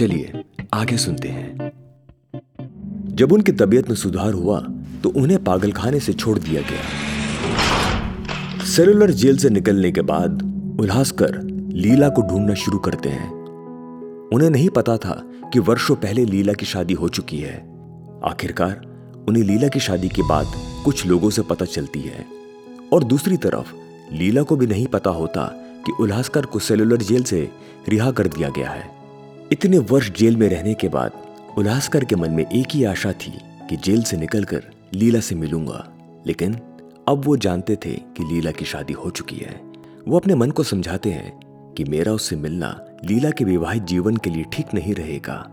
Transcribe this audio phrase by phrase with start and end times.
[0.00, 0.44] चलिए,
[0.74, 1.72] आगे सुनते हैं।
[3.08, 4.60] जब उनकी तबीयत में सुधार हुआ
[5.02, 6.82] तो उन्हें पागलखाने से छोड़ दिया गया।
[8.64, 10.42] सेलुलर जेल से निकलने के बाद
[10.80, 11.42] उल्लासकर
[11.72, 13.30] लीला को ढूंढना शुरू करते हैं।
[14.34, 17.70] उन्हें नहीं पता था कि वर्षों पहले लीला की शादी हो चुकी है।
[18.24, 18.86] आखिरकार,
[19.28, 20.46] उन्हें लीला की शादी के बाद
[20.84, 22.24] कुछ लोगों से पता चलती है।
[22.92, 23.72] और दूसरी तरफ़,
[24.12, 25.46] लीला को भी नहीं पता होता
[25.86, 27.50] कि उल्लासकर को सेलुलर जेल से
[27.88, 28.99] रिहा कर दिया गया है।
[29.52, 31.12] इतने वर्ष जेल में रहने के बाद
[31.58, 33.38] उल्लासकर के मन में एक ही आशा थी
[33.70, 34.62] कि जेल से निकलकर
[34.94, 35.88] लीला से मिलूँगा।
[36.26, 36.54] लेकिन
[37.08, 39.60] अब वो जानते थे कि लीला की शादी हो चुकी है।
[40.08, 41.40] वो अपने मन को समझाते हैं
[41.76, 45.48] कि मेरा उससे मिलना लीला के विवाहित जीवन के लिए ठीक नहीं रहेगा।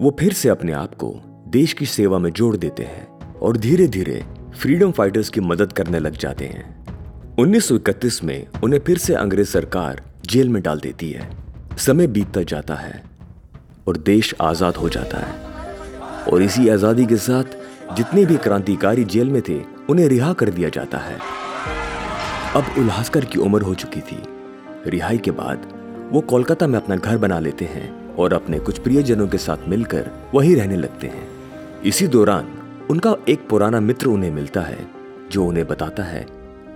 [0.00, 3.88] वो फिर से अपने आप को देश की सेवा में जोड़ देते हैं और धीरे
[3.88, 4.24] धीरे
[4.60, 6.86] फ्रीडम फाइटर्स की मदद करने लग जाते हैं।
[7.38, 11.30] 1931 में उन्हें फिर से अंग्रेज़ सरकार जेल में डाल देती है।
[11.78, 13.15] समय बीतता जाता है।
[13.86, 19.28] और देश आज़ाद हो जाता है। और इसी आज़ादी के साथ जितने भी क्रांतिकारी जेल
[19.30, 21.18] में थे, उन्हें रिहा कर दिया जाता है।
[22.54, 24.22] अब उल्लासकर की उम्र हो चुकी थी।
[24.86, 25.68] रिहाई के बाद
[26.12, 30.10] वो कोलकाता में अपना घर बना लेते हैं और अपने कुछ प्रियजनों के साथ मिलकर
[30.34, 31.28] वहीं रहने लगते हैं।
[31.84, 32.52] इसी दौरान
[32.90, 34.78] उनका एक पुराना मित्र उन्हें मिलता है,
[35.30, 36.26] जो उन्हें बताता है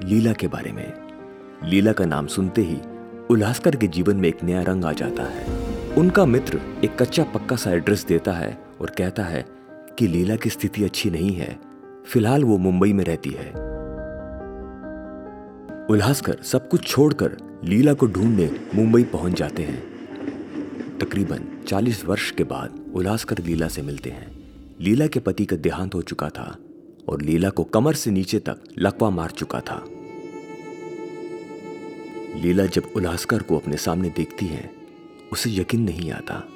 [0.05, 0.93] लीला के बारे में।
[1.65, 2.79] लीला का नाम सुनते ही
[3.31, 5.60] उल्हासकर के जीवन में एक नया रंग आ जाता है।
[5.99, 9.47] उनका मित्र एक कच्चा पक्का सा एड्रेस देता है और कहता है
[9.99, 11.59] कि लीला की स्थिति अच्छी नहीं है।
[12.07, 13.51] फ़िलहाल वो मुंबई में रहती है।
[15.87, 19.83] उल्हासकर सब कुछ छोड़कर लीला को ढूँढने मुंबई पहुँच जाते हैं।
[20.99, 24.39] तकरीबन 40 वर्ष के बाद उल्लासकर लीला से मिलते हैं।
[24.81, 26.57] लीला के पति का देहांत हो चुका था
[27.09, 29.85] और लीला को कमर से नीचे तक लकवा मार चुका था।
[32.37, 34.80] लीला जब उल्लासकर को अपने सामने देखती है
[35.33, 36.49] उसे यकीन नहीं आता।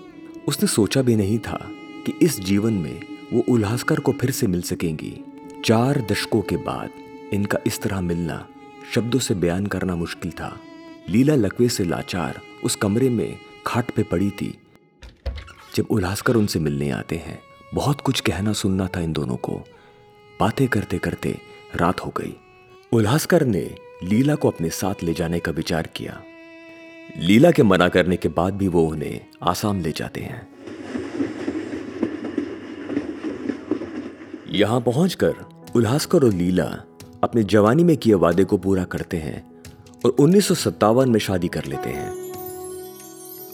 [0.48, 1.70] उसने सोचा भी नहीं था
[2.06, 3.00] कि इस जीवन में
[3.32, 5.24] वो उल्लासकर को फिर से मिल सकेंगी।
[5.64, 6.90] चार दशकों के बाद
[7.32, 8.48] इनका इस तरह मिलना,
[8.94, 10.60] शब्दों से बयान करना मुश्किल था।
[11.08, 14.58] लीला लकवे से लाचार उस कमरे में खाट पे पड़ी थी।
[15.74, 17.38] जब उल्लासकर उनसे मिलने आते हैं,
[17.74, 19.62] बहुत कुछ कहना सुनना था इन दोनों को।
[20.40, 21.38] बातें करते करते
[21.76, 22.36] रात हो गई।
[22.92, 26.22] उल्लासकर ने लीला को अपने साथ ले जाने का विचार किया।
[27.08, 30.48] लीला के मना करने के बाद भी वो उन्हें आसाम ले जाते हैं।
[34.50, 35.34] यहाँ पहुंचकर
[35.76, 36.64] उल्लासकर और लीला
[37.24, 39.44] अपने जवानी में किए वादे को पूरा करते हैं
[40.04, 42.10] और उन्नीस सौ सत्तावन में शादी कर लेते हैं।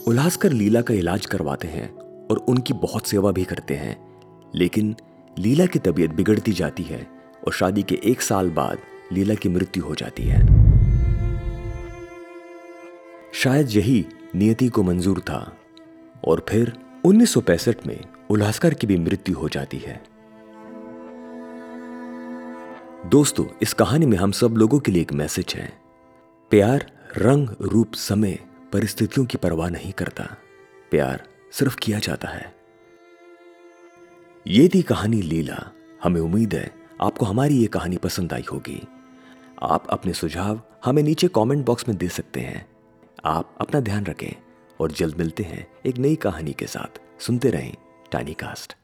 [0.07, 1.89] उल्लासकर लीला का इलाज करवाते हैं
[2.27, 3.97] और उनकी बहुत सेवा भी करते हैं,
[4.55, 4.95] लेकिन
[5.39, 7.07] लीला की तबीयत बिगड़ती जाती है
[7.47, 8.79] और शादी के एक साल बाद
[9.13, 10.60] लीला की मृत्यु हो जाती है।
[13.33, 15.57] शायद यही नियति को मंजूर था।
[16.25, 20.03] और फिर 1965 में उल्लासकर की भी मृत्यु हो जाती है।
[23.07, 25.79] दोस्तों, इस कहानी में हम सब लोगों के लिए एक मैसेज है।
[26.51, 28.39] प्यार रंग, रूप, समय
[28.73, 30.37] परिस्थितियों की परवाह नहीं करता।
[30.91, 32.55] प्यार सिर्फ़ किया जाता है।
[34.47, 35.73] ये थी कहानी लीला।
[36.05, 38.89] हमें उम्मीद है आपको हमारी ये कहानी पसंद आई होगी।
[39.63, 42.67] आप अपने सुझाव हमें नीचे कमेंट बॉक्स में दे सकते हैं।
[43.25, 44.33] आप अपना ध्यान रखें
[44.81, 47.75] और जल्द मिलते हैं एक नई कहानी के साथ। सुनते रहें
[48.13, 48.77] टानी कास्ट